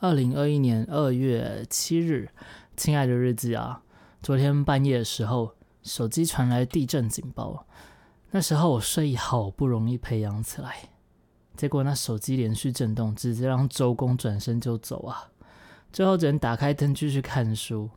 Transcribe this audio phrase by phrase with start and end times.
[0.00, 2.30] 二零二一年二月七日，
[2.74, 3.82] 亲爱的日记啊，
[4.22, 7.66] 昨天半夜的时候，手机传来地震警报。
[8.30, 10.88] 那时候我睡意好不容易培养起来，
[11.54, 15.28] 结果那手机连续震动，直接让周公转身就走啊。
[15.92, 17.90] 最后只能打开灯继续看书，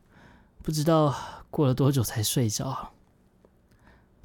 [0.62, 1.14] 不知道
[1.50, 2.90] 过了多久才睡着。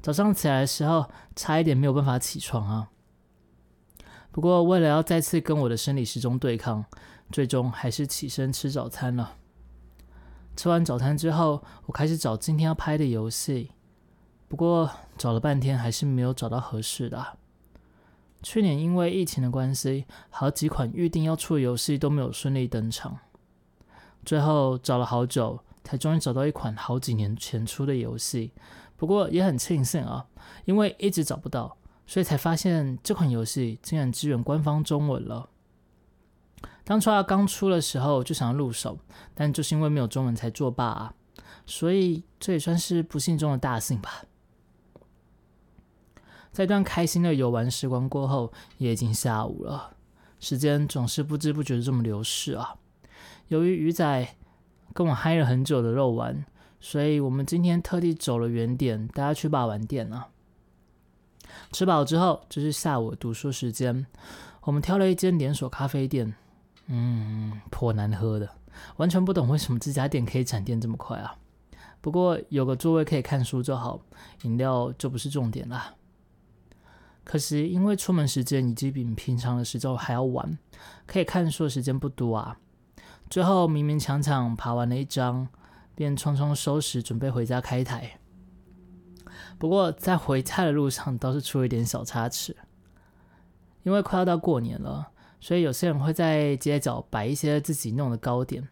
[0.02, 2.90] 早上起来的时候，差一点没有办法起床啊。
[4.30, 6.84] 不过为了要再次跟我的生理时钟对抗。
[7.32, 9.36] 最终还是起身吃早餐了。
[10.56, 13.70] 吃完早餐之后，我开始找今天要拍的游戏，
[14.48, 17.38] 不过找了半天还是没有找到合适的。
[18.42, 23.18] 去年因为疫情的关系，好几款预定要出的游戏都没有顺利登场。
[24.24, 28.50] 最后找了好久，才终于找到一款好几年前出的游戏。
[28.96, 30.26] 不过也很庆幸啊，
[30.64, 31.76] 因为一直找不到，
[32.10, 35.48] 所以才发现这款游戏竟然支援官方中文了。
[36.82, 38.98] 当初它刚出的时候就想要入手，
[39.32, 41.14] 但就是因为没有中文才作罢啊，
[41.66, 44.24] 所以这也算是不幸中的大幸吧。
[46.50, 49.96] 在一段开心的游玩时光过后，也已经下午了，
[50.40, 52.74] 时间总是不知不觉的这么流逝啊。
[53.46, 54.34] 由于鱼仔
[54.92, 56.44] 跟我嗨了很久的肉丸，
[56.80, 60.30] 所以我们今天特地走了远点，带他去把玩店啊。
[61.72, 64.06] 吃饱之后就是下午读书时间，
[64.62, 66.34] 我们挑了一间连锁咖啡店。
[66.86, 68.50] 嗯，颇难喝的，
[68.96, 71.36] 完全不懂为什么这家店可以展店这么快啊！
[72.00, 74.00] 不过有个座位可以看书就好，
[74.42, 75.94] 饮料就不是重点啦。
[77.22, 80.58] 可惜因为出门时间已经比平常的时候还要晚，
[81.06, 82.56] 可以看书的时间不多啊。
[83.28, 85.46] 最后勉勉强强爬完了一张，
[85.94, 88.18] 便匆匆收拾准备回家开台。
[89.60, 92.56] 不过在回家的路上倒是出了一点小插曲，
[93.82, 95.10] 因为快要到过年了。
[95.38, 98.66] 所以有些人会在街角摆一些自己弄的糕点。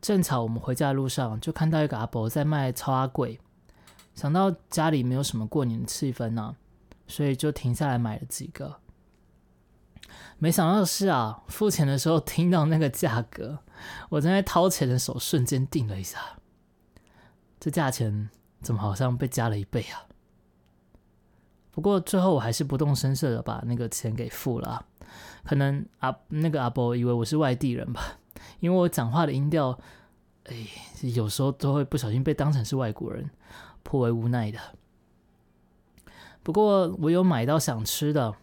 [0.00, 3.38] 正巧我们回家的路上就看到一个阿伯在卖超阿贵，
[4.12, 6.56] 想到家里没有什么过年的气氛呢，
[7.06, 8.80] 所以就停下来买了几个。
[10.38, 13.60] 没想到的是啊，付钱的时候听到那个价格，
[14.08, 16.18] 我正在掏钱的手瞬间定了一下，
[17.60, 18.28] 这价钱
[18.62, 20.06] 怎么好像被加了一倍啊？
[21.72, 24.86] 不过最后我还是不动声色的把那个钱给付了。
[25.44, 28.18] 可能阿那个阿伯以为我是外地人吧，
[28.60, 29.78] 因为我讲话的音调，
[30.44, 30.66] 哎，
[31.00, 33.28] 有时候都会不小心被当成是外国人，
[33.82, 34.58] 颇为无奈的。
[36.42, 38.34] 不过我有买到想吃的，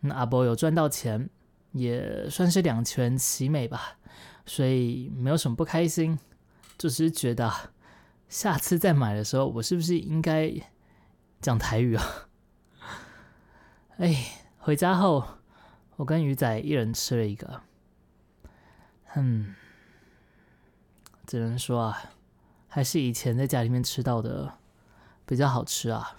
[0.00, 1.28] 那阿伯有赚到钱，
[1.72, 3.98] 也算是两全其美吧，
[4.44, 6.18] 所以没有什么不开心，
[6.78, 7.52] 就是觉得
[8.28, 10.52] 下次再买的时候，我是不是应该
[11.40, 12.04] 讲台语啊？
[13.98, 15.24] 哎，回家后。
[15.96, 17.62] 我跟鱼仔一人吃了一个，
[19.14, 19.54] 嗯，
[21.26, 22.10] 只能说啊，
[22.68, 24.58] 还是以前在家里面吃到的
[25.24, 26.18] 比较好吃啊。